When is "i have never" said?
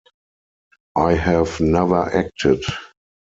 0.97-1.99